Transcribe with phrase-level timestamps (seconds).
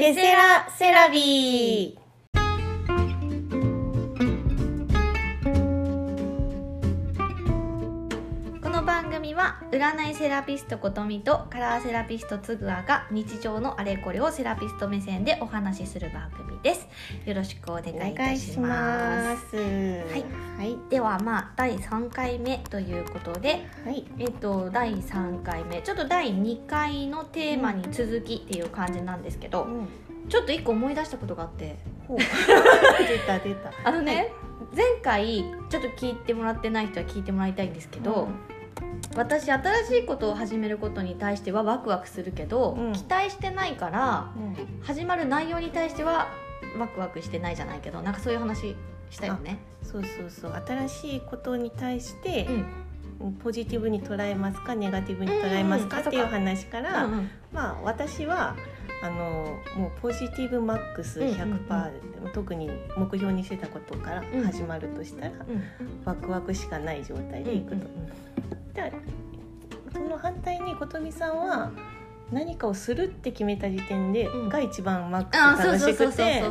[0.00, 1.99] ケセラセラビー。
[9.20, 16.88] 組は占いセラピストことみとカラーセラピストつぐあが日常のあれこれをセラピスト目線でお話しする番組です
[17.26, 19.56] よろしくお願いいたしますす。
[19.56, 19.62] は
[20.16, 20.24] い
[20.56, 20.78] はい。
[20.88, 24.06] ではまあ第3回目ということではい。
[24.18, 29.88] えっと第3回目ちょっと第2回のテーマに続きっていう感じなんですけど、うん。
[30.30, 31.76] ちょっと一個思い出したことがあって
[32.08, 33.70] 出た出た。
[33.84, 34.32] あのね、はい
[34.72, 38.28] 前回ちょっと聞いてもらってない人は聞いてもらいたいんですけど、
[39.16, 42.92] 私新しいことを始めることに対してはワクワクするけど、うん。
[42.92, 44.82] 期待してないからうん。
[44.82, 46.28] 始まる内容に対しては
[46.78, 48.76] ワクワクしてないじゃないけどなんかそういう話
[49.10, 49.58] したよね。
[49.82, 50.62] そうそうそう。
[50.66, 52.46] 新しいことに対して
[53.20, 53.32] うん。
[53.42, 57.30] ポジティブに捉えますか、ネガティブに捉えますかうんっていう話から、うんうん。
[57.52, 58.56] まあ私は。
[59.02, 62.32] あのもうポジティブマックス100%、うんうん。
[62.34, 64.44] 特に目標にしてたことからうん。
[64.44, 65.64] 始まるとしたら、うん。
[66.04, 67.86] ワクワクしかない状態でいくと、
[68.74, 68.92] で
[69.92, 71.70] その反対に琴美さんは
[72.32, 74.48] 何かをするって決めた時点で、うん。
[74.48, 76.42] が一番マックス楽しくて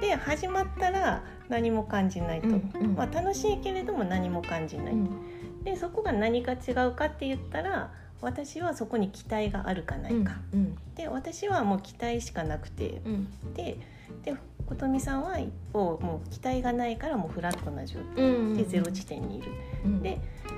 [0.00, 2.94] で始まったら何も感じないと、うんうん。
[2.94, 5.64] まあ、楽しいけれども何も感じない、うん。
[5.64, 13.00] でそこが何か違うかって言ったら私はそこに期待があるかないか、うんで私はもう期待しかなくて。
[13.04, 13.54] うん。
[13.54, 13.78] で
[14.24, 14.34] で
[14.66, 19.52] 琴美さんは一方もう期待がないからもうフラットな状態うんでゼロ地点にいる。
[19.84, 19.88] う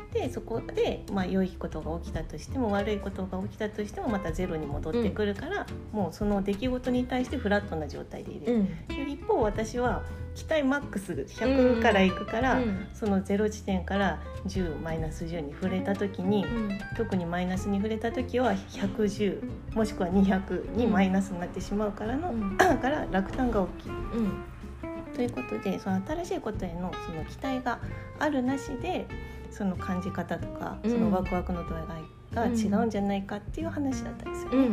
[0.08, 8.86] んででそこで、まあ、良いことが起きたとしても悪いことが起きたとしてもまたゼロに戻ってくるから、もうその出来事に対してフラットな状態でいる、うん。
[8.88, 10.02] で一方私は
[10.34, 16.78] 期待マックス100からいくから、うんそのゼロ地点から10マイナス10に触れた時に、うん。
[16.96, 22.56] 特にマイナスに触れた時は110もしくは200にマイナスになってしまうからの、うん。
[22.56, 23.94] から落胆が起きる。
[23.94, 24.44] うん。
[25.14, 27.80] ということでその新しいことへのその期待が
[28.20, 29.06] あるなしで
[29.50, 30.90] その感じ方とかうん。
[30.90, 31.84] そのワクワクの度合い
[32.34, 34.50] が違うんじゃないかっていう話だったんですよ。
[34.52, 34.70] うんうん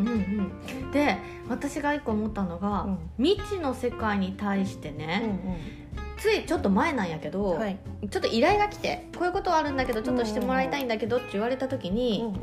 [0.82, 0.92] うん。
[0.92, 1.18] で
[1.50, 2.98] 私が一個思ったのが、うん。
[3.24, 5.82] 未知の世界に対してうんね、
[6.18, 7.78] ついちょっと前なんやけど、うんはい。
[8.10, 12.36] ちょっと依頼が来てこういうことはあるんだけどちょっとしてもらいたいんだけどって言われた時に、うんうん。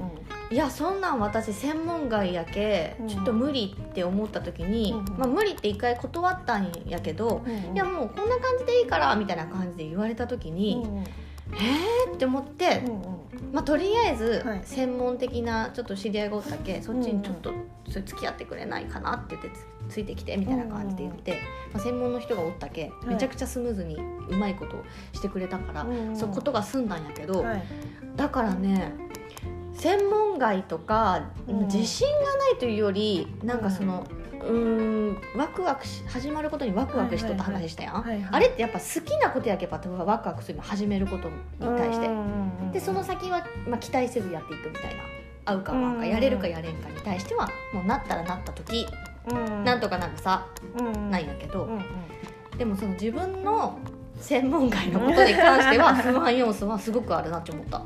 [0.50, 3.08] いやそんなん私専門外やけうん。
[3.08, 11.04] ちょっと無理って思った時に、うんまあ、無理って一回断ったんやけど、うんいやもうこんな感じでいいからみたいな感じで言われた時うんに、うん
[11.54, 13.52] えーって思って、うんうん。
[13.52, 14.60] まあ、とりあえずはい。
[14.64, 17.52] 専門的なちょっと知り合いがおったけ、そっちにちょっと
[17.88, 19.50] それ付き合ってくれないかなって言って
[19.88, 21.38] つついてきてみたいな感じで言って、
[21.72, 23.06] まあ、専門の人がおったけい。
[23.06, 23.96] めちゃくちゃスムーズに
[24.28, 26.16] うまいことをしてくれたから、うんうん。
[26.16, 27.62] そうことが済んだんやけど、はい。
[28.16, 28.92] だからね
[29.74, 34.06] 専門外とか、うん自信がないというよりなんかその。
[34.08, 41.34] うーんワクワクし始まることにワクワクしとった話したやん、はいはいあれってやっぱ好きなことやけばワクワクするの始めることに
[41.76, 42.08] 対して。
[42.72, 45.02] でその先は、まあ、期待せずやっていくみたいな
[45.44, 48.86] 合うか合わんかうんやれるかやれんかに対してはもうなったらなった時、
[49.30, 49.64] うん。
[49.64, 50.46] なんとかなるさ
[50.78, 51.10] うん。
[51.10, 51.68] ないんやけど、
[52.56, 53.78] でもその自分の
[54.20, 57.82] 専門外のことに関しては不安要素はすごくあるなって思った。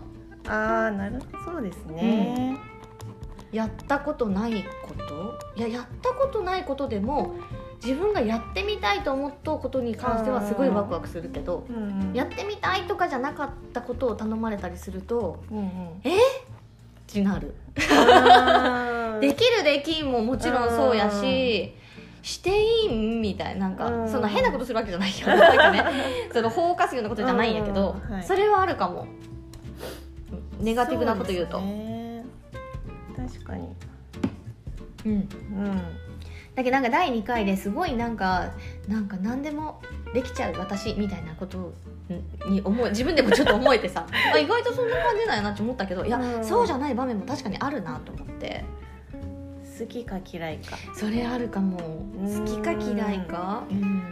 [0.49, 1.53] ああなるほど。
[1.53, 2.57] そうですね。
[3.53, 5.39] やったことないこと？
[5.57, 7.35] いややったことないことでも
[7.83, 15.67] 自分がやってみたいと思ったことに関してはすごいワクワクするけどうんうんやってみたいとかじゃなかったことを頼まれたりするとうんうん。
[15.67, 15.69] っ
[17.07, 17.55] てなる。
[19.21, 21.73] できるできんももちろんそうやし
[22.23, 25.27] していいんみたいななんかうんそんな変なことするわけじゃないよ。
[25.37, 25.85] なんかね
[26.33, 28.25] その法を犯すようなことじゃないんやけどうんはい。
[28.25, 29.07] それはあるかも。
[30.61, 31.61] ネガティブなこと言うと
[33.17, 33.69] 確かに。
[35.05, 35.13] うん。
[35.13, 35.83] うん。
[36.55, 38.53] だけどなんか第2回ですごいなんか
[38.89, 39.81] なんか何でも
[40.15, 41.75] できちゃう私みたいなこと
[42.49, 44.07] に思い 自分でもちょっと思えてさ。
[44.35, 46.45] あ意外とそんな感じなんやなって思ったけどいや、うん。
[46.45, 48.65] そうじゃない場面も確かにあるなと思って。
[49.79, 50.77] 好きか嫌いか。
[50.95, 51.79] それあるかも。
[52.19, 53.65] うん好きか嫌いか？
[53.71, 54.03] うん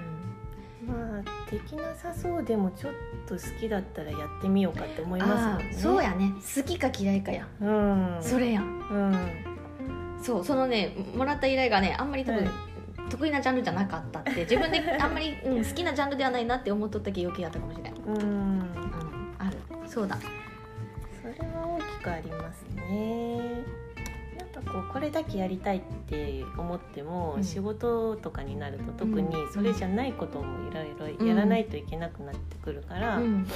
[0.87, 2.93] まあできなさそうでもちょっ
[3.27, 5.71] と好きだったらやってみようかって思いますあもんね。
[5.73, 6.33] あそうやね。
[6.57, 8.19] 好きか嫌いかや、うん。
[8.21, 8.65] それやん。
[8.65, 10.23] うん。
[10.23, 12.55] そうそのねもらった依頼がねあんまり多分、はい
[13.11, 18.17] 得意なジャンルじゃなかったって自分で あんまり、うん、好きなジャンルではないなって思っとったけ余計やったかもしれない、うん。
[18.17, 19.59] うん、ある。
[19.87, 20.17] そうだ。
[21.21, 23.84] それは大きくありますね
[24.65, 27.45] こうこれだけやりたいって思っても、うん。
[27.45, 29.53] 仕事とかになると特にうん。
[29.53, 33.47] それじゃないこともいろいろやらないといけなくなってくるから、うん。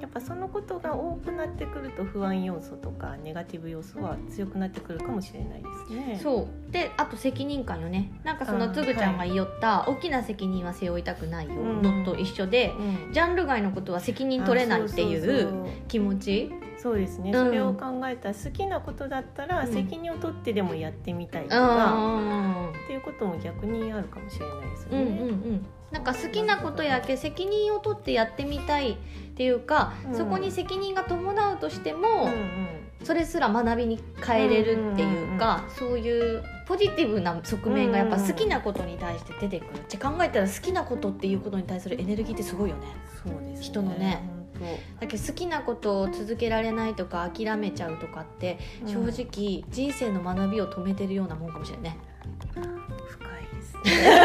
[0.00, 6.20] やっぱそのことが多くなってくると不安要素とかネガティブ要素は強くなってくるかもしれないですね。
[6.22, 6.72] そう。
[6.72, 8.10] であと責任感よね。
[8.24, 11.54] なんかそのうんつぐちゃんが言いよった、大きな責任は背負いたくないよ。
[11.54, 11.82] うん。
[11.82, 12.74] のと一緒で、
[13.06, 13.12] うん。
[13.12, 15.66] ジャンル外のことは責任取れないっていう。
[15.88, 17.46] 気持ちそうですね、うん。
[17.46, 19.72] それを考えたら好きなことだったらうん。
[19.72, 22.72] 責任を取ってでもやってみたいとうんうか、ん。
[22.84, 25.22] っていうことも逆にあるかもしれないですようんうんね。
[25.22, 25.66] うん。
[25.90, 28.96] なんか好きなことやけ責任を取ってやってみたいっ
[29.36, 30.14] ていうか、うん。
[30.14, 32.68] そこに責任が伴うとしても、うんうん。
[33.04, 39.78] それすら学びに変えれるっていうか、そういうポジティブな側面がやっぱ好きなことに対して出てくる。
[39.78, 42.86] って考えたら好きなことっていうことに対するエネルギーってすごいよね。
[43.22, 43.64] そうですね。
[43.64, 44.22] 人のね。
[44.28, 44.35] 本
[45.00, 51.98] だけど好きなことを続けられないとか諦めちゃうとかって当正直人生の学びを止めてるようなもんかもしれないね、
[53.56, 54.16] ですね。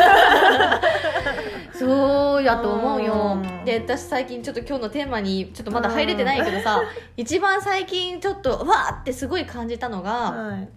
[1.74, 3.38] そうやと思うよ。
[3.42, 3.66] うん。
[3.66, 6.82] で私最近ちょっと今日のテーマにちょっとまだ入れてないけどさ
[7.18, 10.70] 一番最近ちょっとわーってすごい感じたのがはい。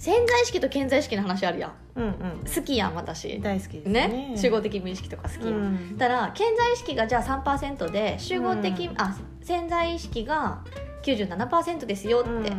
[0.00, 1.72] 潜在意識と顕在意識の話あるやん。
[1.94, 2.12] うんうん。
[2.42, 3.38] 好きやん私。
[3.38, 4.08] 大好きですね。
[4.08, 4.34] ね？
[4.34, 5.98] 集合的無意識とか好きやん、うん。
[5.98, 8.94] だから潜在意識がじゃあ3%で集合的、うん。
[8.96, 10.64] あ潜在意識が
[11.02, 12.44] 97%ですよって、うん。
[12.44, 12.54] で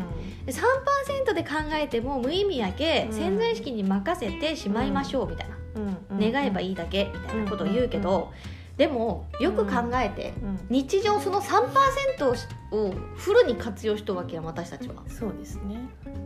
[0.52, 3.18] 3%で考えても無意味やけ、うん。
[3.18, 8.32] 潜在意識に任せてしまいましょうみたいな、うん願えばいいだけみたいなことを言うけど、
[8.78, 12.36] でもよく考えて、うん日常その3%を
[12.72, 14.96] をフルに活用しとるわけやん私たちは。
[15.08, 15.78] そうですね。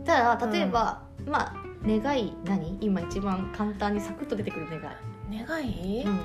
[0.04, 1.54] ただ例えば、まあ
[1.84, 2.78] 願い何？
[2.80, 6.20] 今一番簡単にサクッと出てくる願い、願い、うん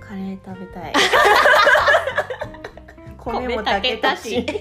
[0.00, 0.92] カレー食べたい。
[3.18, 4.46] 米 米も炊けたし。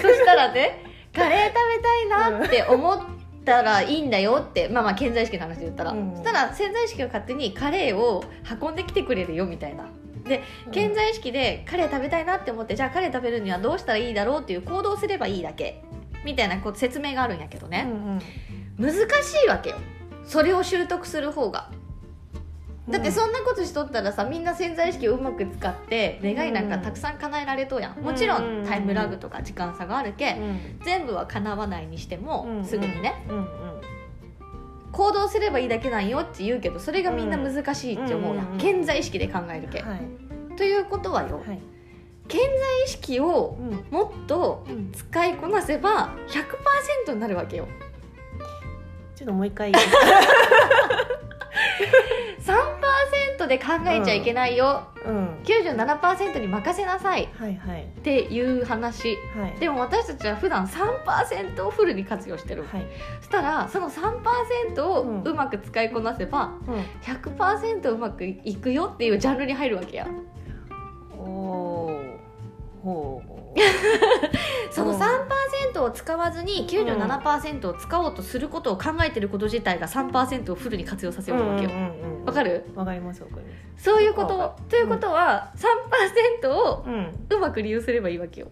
[0.00, 0.84] そしたらね
[1.14, 2.98] カレー食べたいなって思っ
[3.48, 6.10] たらいいんだよってまあまあ潜在意識の話で言ったら、うん。
[6.12, 8.22] そしたら潜在意識が勝手にカレーを
[8.60, 9.86] 運んできてくれるよみたいな。
[10.24, 10.42] で
[10.72, 15.82] 潜在意識でカレー食べたいなって思ってじゃあカレー食べるにはどうしたらいいだろうっていう行動すればいいだけ。
[16.24, 17.86] みたいなこう説明があるんやけどうんね、
[18.78, 18.86] うん。
[18.86, 19.76] 難しいわけよ。
[20.24, 21.70] それを習得する方が
[22.90, 28.00] だってそんなことしとったらさみんな潜在意識をうまく使って願いなんかたくさん叶えられとうやん。
[28.00, 33.26] もちろんタイムラグとか時間差があるけん、全部は叶わないにしてもすぐにね、
[34.92, 38.58] 行動すればいいだけなんよって言うけどそれがみんな難しいって思うやん。
[38.58, 41.60] 潜在意識で考えるけ、はい、ということはよ、はい。
[42.28, 42.48] 潜在
[42.86, 43.58] 意識を
[43.90, 46.14] もっと使いこなせば
[47.06, 47.68] 100%になるわけよ。
[49.14, 49.72] ちょっともう一回。
[53.38, 57.24] トで考えちゃいけないよ、うん、97%に任せなさい。
[57.24, 62.86] っていう話、はい、でも私たちは普段3%をフルに活用してる、はい、
[63.20, 66.74] そしたらその3%をうまく使いこなせば、うん。
[66.74, 70.06] うん、100%うまくいくよっていうジャンルに入るわけや。
[71.16, 71.90] お
[72.82, 73.38] ほう
[74.70, 81.70] その3%を使わずに97%を使おうとすることを考えてること自体が3%をフルに活用させようとわけよ。
[81.70, 82.17] うんうんうん。
[82.28, 82.64] わかる？
[82.74, 84.56] わかりますわかりまそういうこと。
[84.68, 85.52] ということは
[86.42, 87.26] 3%をすうん。
[87.36, 88.48] うまく利用すればいいわけよ。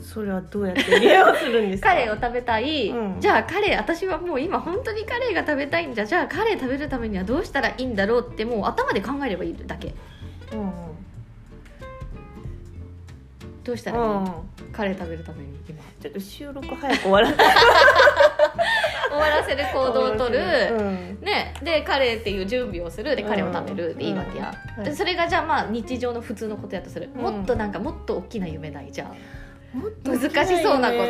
[0.00, 1.88] それはどうやって利用するんですか？
[1.90, 3.20] カレーを食べたい、うん。
[3.20, 9.94] じゃあカレー私はもう今本当にカレーが食べたいんじゃじゃあカレー食べるためにはどうしたらいいんだろうってもう頭で考えればいいだけ。
[10.52, 10.72] うんうん。
[13.64, 14.32] どうしたらいい、うん
[14.72, 15.82] カレー食べるために今。
[16.00, 17.36] ちょっと収録早く終わらない
[19.08, 21.20] 終わらせる行動をとる、うん。
[21.20, 23.16] ね、でカレーっていう準備をする。
[23.16, 24.84] でカレーを食べるでいいわけや、うん。
[24.84, 27.22] でそれがじゃあまあ日常の普通のことやとする、うん。
[27.22, 28.92] もっとなんかもっと大きな夢ない。
[28.92, 31.02] じゃあもっと難しそうなこと。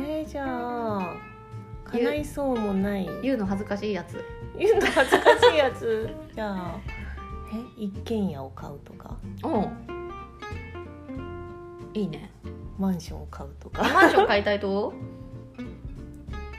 [0.00, 1.16] えー、じゃあ
[1.84, 3.08] 叶いそうもない。
[3.22, 4.22] 言うの恥ずかしいやつ。
[4.58, 6.08] 言うの恥ずかしいやつ。
[6.34, 6.76] じゃあ
[7.52, 9.16] え一軒家を買うとか？
[9.42, 9.48] う。
[9.48, 9.66] ん
[11.94, 12.30] いいね。
[12.78, 13.82] マンションを買うとか？
[13.82, 14.92] マンション買いたいと？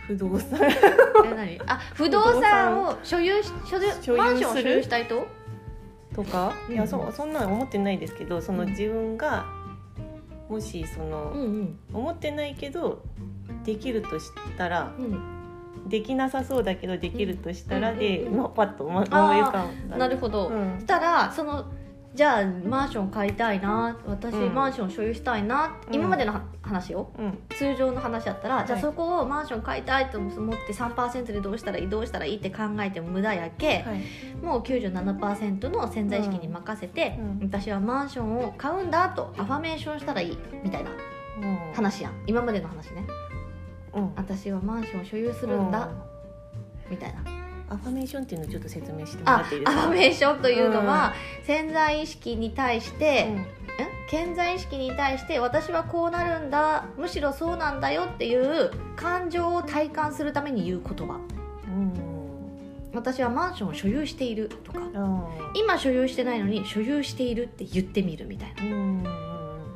[0.10, 0.60] 不動産。
[0.64, 1.62] え何？
[1.68, 5.28] あ不動産を所有し所有所有マンションを所有したいと？
[6.16, 6.52] とか？
[6.68, 8.70] いやそそんなの思ってないですけどそのうん。
[8.70, 9.46] 自分が
[10.50, 13.04] もしその、ん思ってないけど
[13.64, 15.20] できるとしたらうん。
[15.88, 19.98] できなさそうだけどできるとしたらで、うんまあ、パッと思い浮かんだ。
[19.98, 20.74] なるほど、うん。
[20.76, 21.66] そしたらその
[22.20, 24.54] じゃあマンション買いたいな私、うん。
[24.54, 25.96] マンション所有したいなうん。
[25.96, 27.40] 今までのは話ようん。
[27.52, 34.04] 通常の話だったら、じゃあはいそこをマンション買いたいと思って3%でどうしたらいいどうしたらいいって考えても無駄やけ、はい。
[34.44, 37.40] もう97%の潜在意識に任せて、うん。
[37.48, 41.74] 私はマンションを買うんだとアファメーションしたらいいみたいなうん。
[41.74, 42.22] 話やん。
[42.28, 43.08] 今までの話ね。
[43.94, 44.14] うん。
[44.18, 45.88] 私はマンションを所有するんだ、
[46.90, 47.39] みたいな
[47.70, 49.80] アファメーションっていうのをちょっと説明してもらあっていいですか？
[49.80, 53.36] アファメーションというのは、潜在意識に対して、うん。
[53.36, 53.46] ん
[54.10, 61.20] 潜在意識に対して私はこうなるんだむしろそうなんだよっていう感情を体感するために言う言葉。
[61.68, 61.94] うん。
[62.92, 68.64] 私はマンションを所有しているとかあ今所有してないのに所有しているって言ってみるみたいな。
[68.64, 69.04] ーうん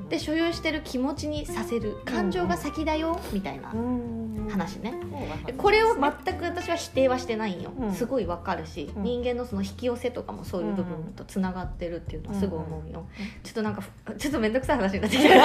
[0.10, 1.98] で所有してる気持ちにさせる。
[2.04, 3.72] 感情が先だよみたいな。
[3.72, 4.94] うん話ね。
[4.94, 5.14] うん
[5.58, 7.94] これを全く私は否定はしてないんよ、うん。
[7.94, 9.04] すごいわかるし、うん。
[9.04, 13.06] 人間のその引き寄せとかもそういう部分とつながってるっていうのはすごい思うよ、
[13.44, 13.84] ちょっとなんか
[14.18, 15.36] ちょっと面倒くさい話になってきた。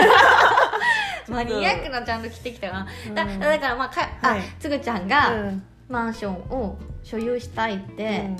[1.32, 3.40] マニアックなちゃんと来てきたな、だうん。
[3.40, 4.40] だからまあか、あはい。
[4.58, 5.62] つぐちゃんがうん。
[5.88, 8.30] マンションを所有したいって、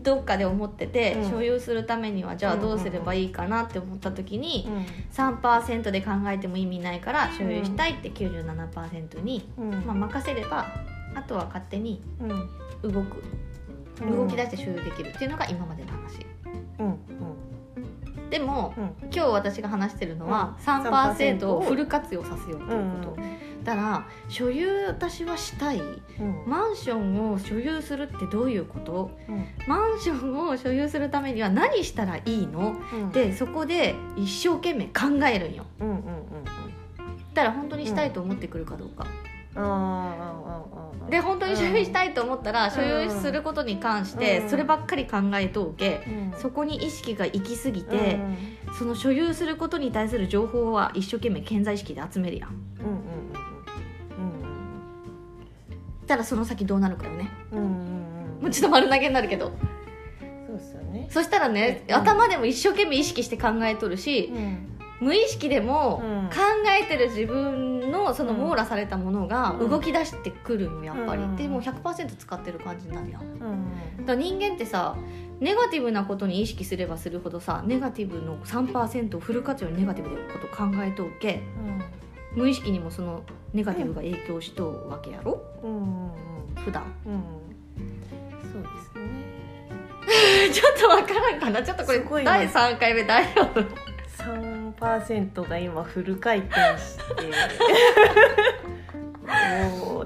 [0.00, 1.30] どっかで思ってて、うん。
[1.30, 4.86] 所有するためにはじゃあどうすればいいかなって思った時に、うん。
[5.12, 9.70] 3%で考えても意味ないから所有したいって97%に、うん。
[9.84, 10.66] まあ、任せれば
[11.14, 12.24] あとは勝手にう
[12.88, 12.92] ん。
[12.92, 13.22] 動く。
[14.02, 14.16] うん。
[14.16, 16.26] 動き出して所有できるっていうのが今までの話。
[16.78, 16.98] うん。
[18.30, 19.10] でもうん。
[19.10, 20.64] 今日私が話してるのはうん。
[20.64, 23.20] 3%ををフル活用させようということ、
[23.64, 25.80] だから所有私はしたい。
[25.80, 25.82] う
[26.22, 26.42] ん。
[26.46, 29.10] マンションを所有するってどういうこと？
[29.28, 29.46] うん。
[29.66, 32.76] マンションを所有するためには何したらいいの？
[32.92, 33.10] うん。
[33.10, 35.64] でそこで一生懸命考えるんよ。
[35.80, 36.02] うんうんうん
[37.34, 39.06] だから本当にしたいと思ってくるかどうか、
[41.08, 44.50] で本当に所有したいと思ったら所有することに関してうん。
[44.50, 46.04] そればっかり考えとうけ。
[46.06, 46.38] うん。
[46.38, 47.96] そこに意識が行き過ぎて
[48.66, 48.74] うん。
[48.74, 52.52] その所有することに対する情報は一生懸命健在意識で集めるやんう
[52.82, 53.02] んうん
[56.06, 57.30] たらその先どうなるかよね。
[57.52, 57.74] うんうんうんう
[58.40, 58.42] ん。
[58.42, 59.52] もうちょっと丸投げになるけど。
[60.46, 61.06] そうっすよね。
[61.10, 61.94] そしたらねうん。
[61.94, 64.68] 頭でも一生懸命意識して考えとるしうん。
[65.00, 66.28] 無意識でもうん。
[66.28, 66.36] 考
[66.80, 69.70] えてる自分のその網羅されたものがうん。
[69.70, 71.22] 動き出してくるんよやっぱり。
[71.22, 71.36] うん。
[71.36, 73.22] でもう100%使ってる感じになるやん。
[73.22, 73.24] う
[74.02, 74.06] ん。
[74.06, 74.96] だ人間ってさ
[75.40, 81.42] ネガティブなことに意識すればするほどさネガティブの3%をフル活用にネガティブなこと考えとうけ
[82.34, 85.42] 無意識にもそのネガティブが影響しとうわけやろ？
[85.62, 85.80] うんうんう
[86.60, 86.62] ん。
[86.64, 86.84] 普段。
[87.06, 87.22] うん。
[88.52, 89.02] そうですね。
[90.52, 91.62] ちょっとわからんかな。
[91.62, 93.62] ちょっとこれ第3回目大丈夫
[94.80, 97.02] 3%が今フル回転して。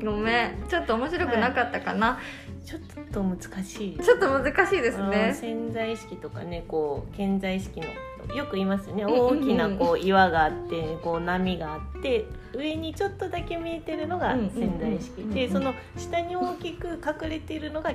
[0.04, 0.64] ごめん。
[0.68, 2.18] ちょっと面白くなかったかな、
[2.64, 2.80] ちょっ
[3.12, 3.98] と難しい。
[3.98, 5.10] ちょっと難しいですうん。
[5.10, 7.86] ね潜在意識とかねこう潜在意識の
[8.34, 9.04] よく言いますよね。
[9.06, 12.26] 大きなこう岩があってこう波があって
[12.56, 15.34] 上にちょっとだけ見えてるのがうんうんうん潜在意識うんうん。
[15.34, 17.92] でその下に大きく隠れているのが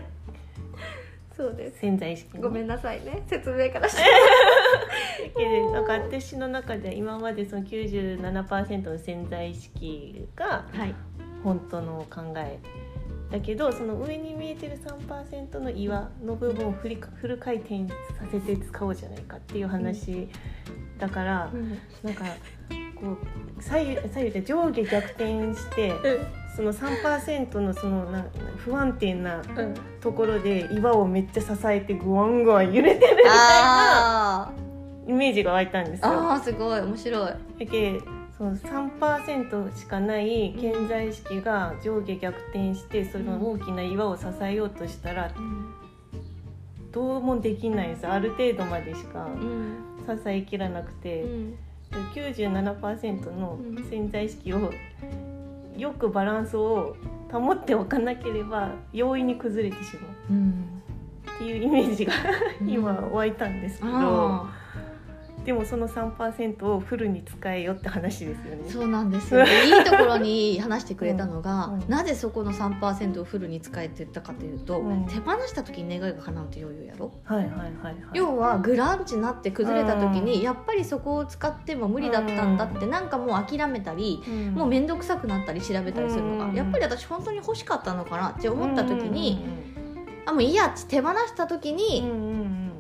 [1.36, 1.80] そうです。
[1.80, 3.24] 潜在意識ごめんなさいね。
[3.28, 4.04] 説明からして。
[5.72, 10.96] なんか私の中では今までその97%の潜在意識がはい。
[11.44, 12.60] 本当の考え
[13.32, 17.96] だけどその上に見えてる3%の岩の部分をフリフル回転さ
[18.30, 20.28] せて使おうじゃないかっていう話
[21.00, 21.52] だから、
[22.04, 22.26] なんか
[23.02, 23.18] こ
[23.60, 25.94] う左右左右で上下逆転して
[26.56, 28.26] その3%のそのな
[28.58, 29.74] 不安定なうん。
[30.02, 34.52] ところで岩をめっちゃ支えてグワングワン揺れてるみたいなあ
[35.08, 36.32] イメージが湧いたんですーよ。
[36.32, 36.80] あーすごい。
[36.82, 37.30] 面白い。
[37.30, 38.00] だけ
[38.38, 45.32] その3%しかない潜在意識が上下逆転してその大きな岩を支えようとしたら
[46.92, 49.78] どうもできないんですある程度までしかうん。
[50.08, 51.22] 支えきらなくて。
[51.24, 51.56] うん
[52.14, 54.72] 97%の潜在意識を
[55.78, 56.96] よくバランスを
[57.32, 60.12] 保っておかなければ容易に崩れてしまう。
[60.32, 60.84] うん。
[61.36, 62.14] っていうイメージが
[62.68, 63.92] 今湧いたんですけど。
[63.92, 64.61] あ
[65.46, 68.62] でもその3%をフルに使えよって話ですよね。
[68.64, 68.72] ー。
[68.72, 71.82] そうなんですよ、ね、いいところに話してくれたのが、うん。
[71.82, 71.90] うん。
[71.90, 75.06] なぜそこの3%をフルに使えって言ったかというと、うん。
[75.08, 77.12] 手放した時に願いが叶うって余裕やろ？
[77.24, 77.96] はいはいはいはい。
[78.14, 80.42] 要はグランチになって崩れた時に、うん。
[80.42, 84.54] やっぱりそこを使っても無理だったんだって、なんかもう諦めたり、うん。
[84.54, 86.56] もう面倒くさくなったり調べたりするのが、うん。
[86.56, 89.44] やっぱり私本当に欲しかったのかなって思った時に、
[90.24, 92.31] あもういいやって手放した時に、うん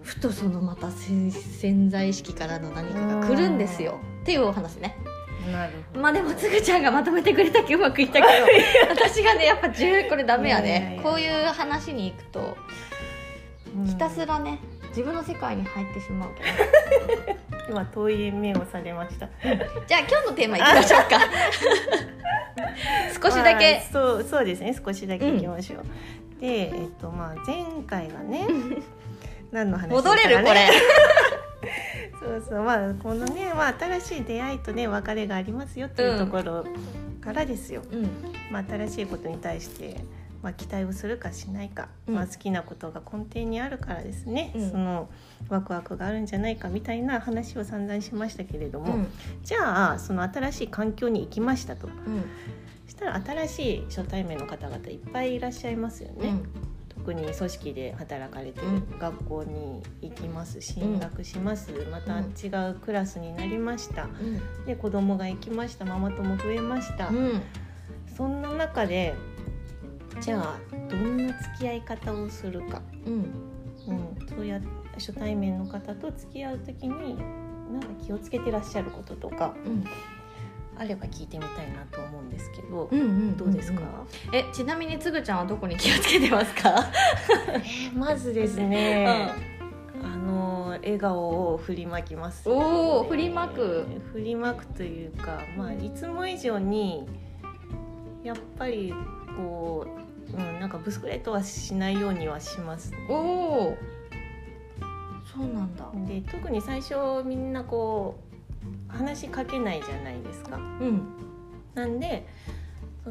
[0.01, 4.97] ふとそのまた潜潜在意識からの何かが来るんですよ、っていうお話ね。
[5.05, 5.73] うんなる。
[5.93, 8.27] まあでもつぐちゃんがまとめてくれたけうまくいったけど
[8.89, 10.99] 私がねやっぱ10これダメやね。
[11.01, 12.57] こういう話に行くと
[13.75, 13.85] うん。
[13.85, 17.39] ひたすらね自分の世界に入ってしまうけど。
[17.69, 19.27] 今遠い目をされました。
[19.87, 21.19] じゃあ今日のテーマいきましょうか。
[23.29, 24.75] 少しだけ、まあそうそうですね。
[24.85, 26.41] 少しだけいきましょう。
[26.41, 28.47] でえっとまあ前回がね
[29.51, 30.69] 何の話でした戻れるこれ。
[32.19, 32.63] そうそう。
[32.63, 36.65] まあこのねまあ新しい出会いとね別れがありますよっていうところ
[37.21, 37.81] からですよ。
[37.91, 38.09] うん。
[38.51, 40.03] まあ新しいことに対して
[40.41, 42.15] まあ、期待をするかしないか、うん。
[42.15, 44.71] まあ、好きなことが根底にあるからですね、うん。
[44.71, 45.09] その
[45.49, 49.07] ワクワクがあるんじゃないかみたいな話を散々しましたけれども、うん。
[49.43, 51.89] じゃあその新しい環境に行きましたと。
[52.87, 56.33] したら新しい初対面の方々いっぱいいらっしゃいますよね。
[57.01, 58.99] 特に組織で働かれてる、うん。
[58.99, 60.99] 学校に行きます進うん。
[60.99, 64.03] 学します、またうん違うクラスになりました。
[64.03, 64.65] うん。
[64.65, 67.41] で子供が行きましたママ友増えました、うん。
[68.15, 69.15] そんな中で
[70.19, 73.13] じゃあどんな付き合い方をするか、うん。
[73.87, 74.61] うん、そうや
[74.93, 77.17] 初対面の方と付き合う時に
[77.71, 79.55] なんか気をつけてらっしゃることとか。
[79.65, 79.83] うん
[80.81, 83.81] あれば聞いてみたいなと思うんですけど、うんうんどうですか、
[84.33, 86.91] えちなみにつぐちゃんはどこに気をつけてますか？
[87.53, 89.31] えーまずですね、
[90.03, 93.85] あの笑顔を振りまきます、おー振りまく。
[94.11, 97.07] 振りまくというか、まあ、いつも以上に
[98.23, 98.91] やっぱり
[99.37, 99.85] こ
[100.33, 103.77] う、うん、なんかブスクレートはしないようにはします、ね、おお
[105.31, 105.87] そうなんだ。
[106.07, 108.30] で特に最初みんなこう
[108.91, 110.57] 話しかけないじゃないですか。
[110.57, 111.01] うん。
[111.73, 112.27] なんで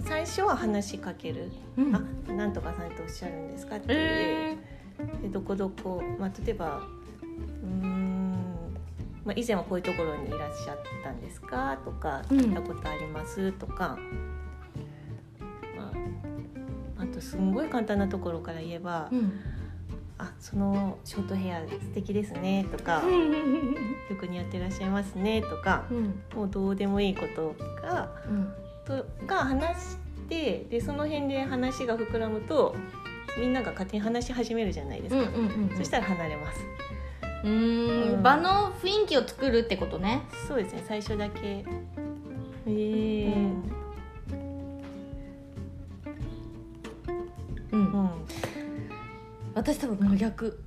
[0.01, 1.97] 最初は話しかける「うん。
[1.97, 2.01] あ
[2.33, 4.57] なんとかさんとおっしゃるんですか?」って、え
[5.23, 8.33] でどこどこ、まあ、例えばうーん、
[9.25, 11.77] まあ、以前はこういうところにいらっしゃったんですか？
[11.85, 12.39] とかうん。
[12.39, 13.99] 聞いたことあります、とか、
[15.77, 15.91] ま
[16.99, 19.33] あ、あとすんごい簡単なところから言えばー、うん
[20.23, 23.03] 「あそのショートヘア素敵ですね」とか
[24.11, 28.53] 「よく似合ってらっしゃいますね」とかうんもうどうでもいいことがうん
[28.85, 29.97] とが話し
[30.29, 32.75] てでその辺で話が膨らむと
[33.39, 35.31] みんなが勝手に話し始めるじゃないですか。
[35.77, 36.61] そしたら離れます。
[37.45, 40.85] うーうんん場の雰囲気を作るってことねそうですね。
[40.87, 41.41] 最初だけ。
[41.47, 41.65] へう
[42.67, 43.63] えん。
[47.73, 48.11] ううんん。
[49.63, 50.59] 私多分真逆。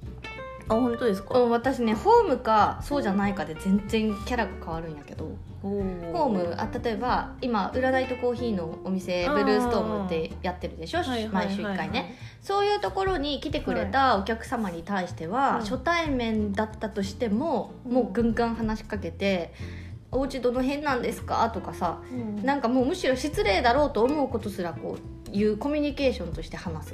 [0.70, 1.38] あ、本当ですか？
[1.40, 5.32] うん私ねホームかそうじゃないかで全然キャラが変わるんやけど。
[5.62, 10.98] ホホームあ例えば今占いとコーヒーのお店ブルーストームってやってるでしょ？
[11.00, 12.18] はいはいはい毎週1回ね。
[12.42, 15.62] そういうところに来てくれたお客様に対しては、うん。
[15.62, 19.54] 初対面だったとしても、うんもうぐんがん話しかけて
[20.12, 22.46] 「お家どの辺なんですか?」とかさうん。
[22.46, 26.94] なんかもうむしろ失礼だろうと思うことすらこういうコミュニケーションとして話す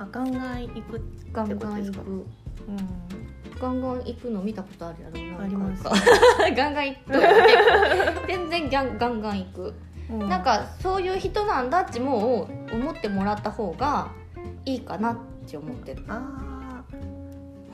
[0.00, 1.00] あ、ガンガン行く。
[1.30, 2.00] ガンガン行く。
[2.00, 2.26] うん。
[3.60, 5.44] ガンガン行くの見たことあるやろ？
[5.44, 5.84] あります。
[6.56, 7.12] ガンガン行く。
[8.26, 9.74] 全然ギャンガンガン行く。
[10.10, 10.28] うん。
[10.30, 10.42] なん。
[10.42, 14.08] かそういう人なんだってもう思ってもらった方が
[14.64, 16.02] いいかなって思ってる。
[16.08, 16.22] あ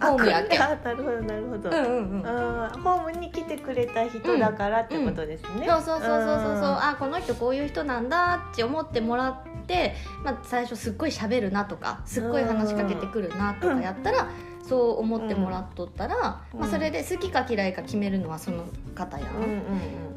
[0.01, 0.63] ホームやけん。
[0.63, 1.71] あ、なるほど、なるほど。
[1.71, 2.23] うんうんうん。
[2.83, 5.67] ホームに来てくれた人だからってことですね。
[5.69, 6.71] そうそうそうそうそうそう。
[6.73, 9.56] ああこの人こういう人なんだって思ってもらって、
[10.25, 14.29] まあ、最初すっごい喋るなとかすっごい話しかけてくるなとかやったら、
[14.69, 19.51] そう思ってもらっとったら、うんまあ、それで好きか嫌いか決めるのはその方やん、うんうん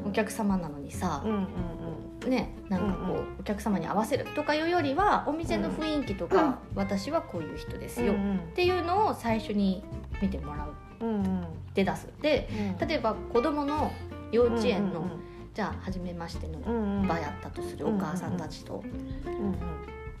[0.04, 0.08] うん。
[0.08, 8.06] お客様なのにさうん、うんねなんかこう、うんうお客様に合わせるとかいうよりはお店の雰囲気とか、うん私はこういう人ですうん。
[8.08, 9.82] よ、うんっていうのを最初に
[10.20, 12.88] 見てもらううんうんで出すでうん。
[12.88, 13.92] 例えば子供の
[14.32, 15.10] 幼稚園の、うん
[15.54, 17.08] じゃあ初めましてのうんうん。
[17.08, 18.82] 場やったとするお母さんたちと、
[19.26, 19.54] うん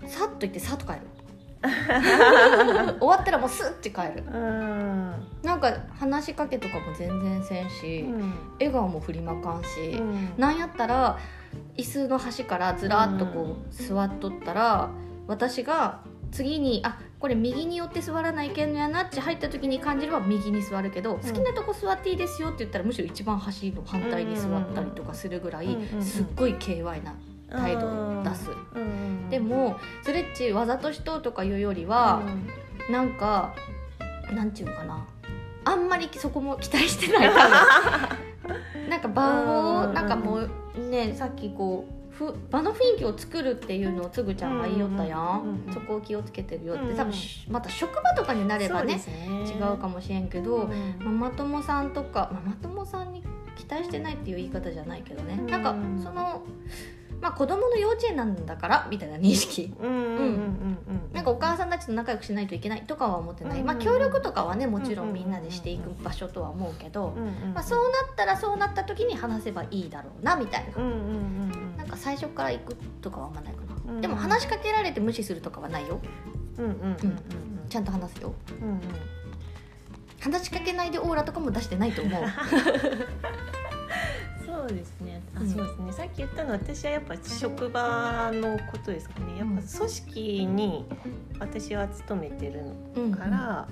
[0.08, 1.00] さっと行ってさっと帰る。
[3.00, 4.24] 終わったらもうスッて帰る。
[4.26, 5.14] うん。
[5.42, 8.34] なんか話しかけとかも全然せんし、うん。
[8.58, 10.32] 笑顔も振りまかんし、うん。
[10.38, 11.18] なんやったら
[11.76, 14.90] 椅子の端からずらっとこう座っとったら
[15.26, 16.00] 私が
[16.32, 27.14] 次にあこれ右に寄って座らないけんのやなって入った時に感じれば右に座るけど、好きなとこ座っていいですよって言ったらむしろ一番端の反対に座ったりとかするぐらい、うんうんすっごい KY な
[27.50, 28.50] 態度を出す。
[28.74, 32.22] うんでもストレッチわざとしとうとかいうよりは、
[32.90, 33.54] なんか
[34.32, 35.06] なんていうのかな。
[35.64, 38.88] あんまりそこも期待してない多分。
[38.88, 39.94] なんか場をうん。
[39.94, 40.50] なんかもう
[40.88, 46.90] ねさっきこうふ場の雰囲気を作るっていうのをつぐちゃんが言いよったやうんそこを気をつけてるよっうんうん。
[46.90, 49.00] て多分しまた職場とかになればね
[49.46, 50.68] 違うかももしれんけど、
[51.00, 53.24] ママ友さんとかママ友さんに
[53.56, 55.46] 期待してないっていう言い方じゃないけどね、うん。
[55.46, 56.42] なんかその
[57.20, 59.72] まあ子供の幼稚園なんだからみたいな認識。
[61.12, 67.14] なんかお母さんたちと仲良くしないといけないとかは思ってない、うんまあ協力とかはねもちろんみんなでしていく場所とは思うけど、
[67.52, 70.72] まあ、そうなったらそうなった時に話せばいいだろうなみたいな、
[71.90, 76.00] か最初から行くとかはあんまないかな、うんでも話しかけられて無視するとかはないよ。
[76.58, 77.18] うんうんうんうん
[77.68, 78.34] ちゃんと話すよ。
[78.60, 78.80] うんうん。
[80.20, 82.22] 話しかけないでオーラとかも出してないと思う。
[84.44, 85.22] そうですね。
[85.36, 85.48] あ、うん。
[85.48, 85.92] そうですね。
[85.92, 89.38] さっき言ったのは私はやっぱ職場のことですかね。
[89.38, 90.84] やっぱ組織に
[91.38, 92.60] 私は勤めてる
[92.96, 93.68] うんから、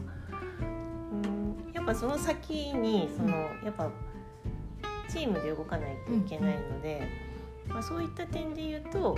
[0.62, 3.90] うん、やっぱその先にそのやっぱ
[5.08, 7.02] チームで動かないといけないので、
[7.68, 9.16] まあ、そういった点で言うと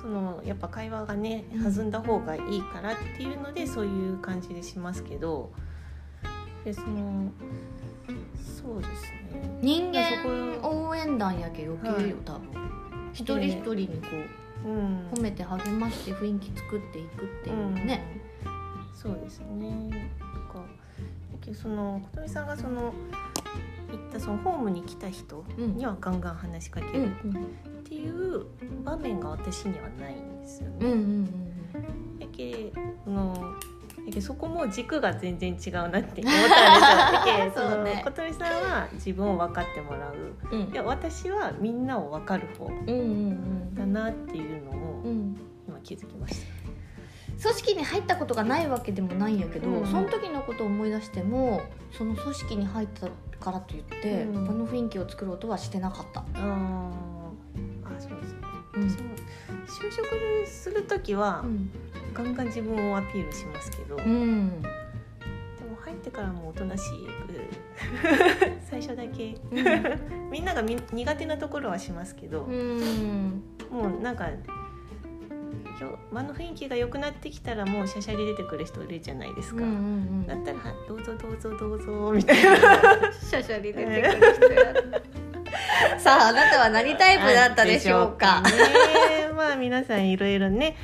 [0.00, 1.74] そのやっぱ会話がねうん。
[1.74, 5.50] 弾んだ方がいいからっていうのでそういう感じでしますけど
[6.64, 7.30] でその
[8.36, 9.02] そうです
[9.34, 9.58] ね。
[9.62, 12.70] 人間応援団やけ余計よ多分。
[13.12, 14.08] 一人一人にこ
[14.64, 15.08] うん。
[15.10, 18.02] う褒めて励まして雰囲気作っていくっていうね、
[18.44, 19.70] うん、そうですね。
[19.70, 20.64] なんか
[21.54, 22.92] その琴美さんがその
[23.90, 27.32] 言ったそのホームに来た人うんにはガンガン話しかけうん。
[27.32, 27.40] る
[27.90, 28.46] っていう
[28.84, 30.76] 場面が私にはないんですよね。
[30.80, 32.72] うんうんうんだけ
[33.04, 33.54] その
[34.06, 36.30] だけそこも軸が全然違うなって思ったんですよ。
[36.30, 40.14] だけその そうね琴美さんは自分を分かってもらう。
[40.52, 42.70] うんうんいや私はみんなを分かる方
[43.74, 46.60] だなっていうのうをん今気づきました。
[47.42, 53.08] 組織に入ったことがないわけでもないんやけど、うんその時のことを思い出してもその組織に入った
[53.40, 57.09] からといって、うん場の雰囲気を作ろうとはしてなかった、うですね。
[58.74, 58.90] うん。
[58.90, 59.10] その
[59.66, 61.70] 就職する時はうん。
[62.12, 64.62] ガンガン自分をアピールしますけど、でもうん
[65.84, 67.40] 入ってからもおとなしく
[68.68, 69.36] 最初だけ。
[69.50, 70.30] うん。
[70.30, 73.42] みんながみ苦手なところはしますけど、うん。
[73.70, 74.28] もうなんか
[75.80, 79.62] 今日場の雰囲気が良くなってきたらもうしゃしゃり出てくる人いるじゃないですか。
[79.62, 79.74] うんう
[80.24, 82.50] んだったらはどうぞどうぞどうぞみたいな。
[83.12, 85.29] シャシャリ出てくる人
[85.98, 88.42] さああなたは何タイプだったでしょうか？
[89.40, 90.76] まあ皆さんいろいろね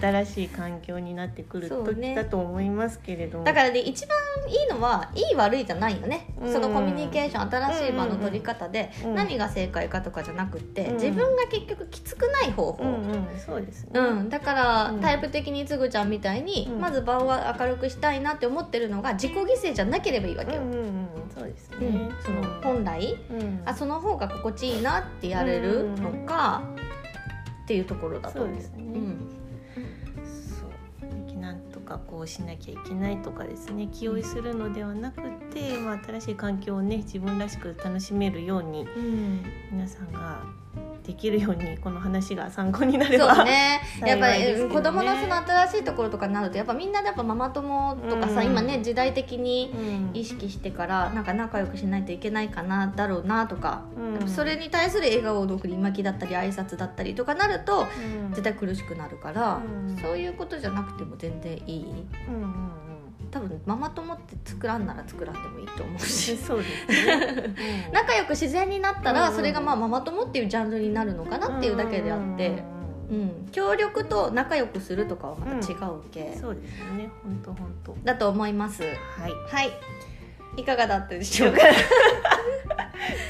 [0.00, 2.14] 新しい環境になってくるそうね。
[2.14, 4.16] 時だと思いますけれども、だからね一番
[4.48, 6.52] いいのはいい悪いじゃないよね、うん。
[6.52, 10.94] そのコミュニケーション新しい場の取り方で、うん何が正解かとかじゃなくって、うん。
[10.94, 13.90] 自分が結局きつくない方法、うんうんそうですね。
[13.98, 15.00] うん、だから、うん。
[15.00, 16.80] タイプ的につぐちゃんみたいに、うん。
[16.80, 21.08] まず場を明るくしたいなって思ってるのが自己犠牲じゃなければいいわけよ、うんうんうん。
[21.34, 21.76] そうですね。
[21.80, 22.12] うん。
[22.22, 23.62] その本来うん。
[23.64, 26.62] あその方が心地いいなってやれるのか、
[27.64, 28.54] っていうところだと思う。
[28.54, 28.82] そうですね。
[28.84, 28.98] う
[31.40, 33.88] なんとかこうしなきゃいけないとかですね。
[33.92, 35.22] 気負いするのではなく
[35.52, 39.42] て、まあ、新しい環境をね自分らしく楽しめるようにうん。
[39.70, 40.42] 皆さんが
[41.04, 43.80] できるようにこの話が参考になればそうね。
[44.06, 48.46] やっぱり、子供のその新しいところとかになるとやっぱみんなでやっぱママ友とかさ、うん。
[48.46, 53.82] 今ね時代的にうん意識してからなんか仲良くしないといけないかなだろうなとか、
[54.20, 54.28] うん。
[54.28, 57.86] それに対する笑顔の振り巻きだったり挨拶だったりとかなると
[58.26, 58.30] うん。
[58.30, 59.96] 絶対苦しくなるから、うん。
[59.98, 62.06] そういうことじゃなくても全然いい。
[62.28, 62.93] うんうんうん
[63.34, 66.36] 多分ママ友って作らんなら作らんでもいいと思うし。
[66.38, 67.34] そうですね。
[67.88, 67.92] うん。
[67.92, 69.34] 仲良く自然になったらうん。
[69.34, 72.62] それがまあママ友っていうジャンルになるのかなっていうだけであって、
[73.10, 77.10] うん、協力と仲良くするとかはまた違うけ、そうですよね。
[77.24, 77.96] 本当本当。
[78.04, 78.84] だと思います。
[78.84, 78.92] はい。
[79.50, 79.72] はい。
[80.56, 81.58] いかがだったでしょうか？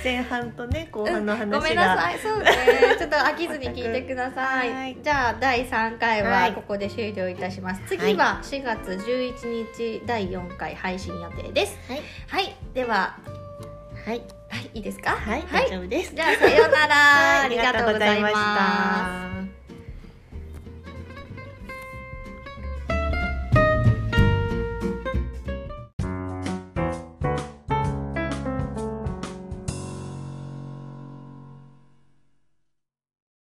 [0.04, 1.58] 前半とね後半の話が。
[1.58, 2.18] ごめんなさい。
[2.18, 2.50] そうね。
[2.98, 4.96] ちょっと飽きずに聞いてください、はい。
[5.02, 11.78] じゃあ第3回ははいここで終了いたします、次は4月11日第4回配信予定です。
[11.88, 12.02] はい。
[12.28, 12.56] はい。
[12.74, 13.16] では。
[14.04, 14.22] はい。
[14.50, 15.12] はいいいですか？
[15.12, 15.64] はい、はい。
[15.64, 16.14] 大丈夫です。
[16.14, 17.46] じゃあさようなら、はい。
[17.46, 19.28] ありがとうございまました。
[19.30, 19.34] す